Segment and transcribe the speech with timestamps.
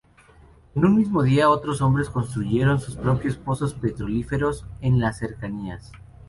[0.73, 5.91] En un mismo día, otros hombres construyeron su propios pozos petrolíferos en las cercanías.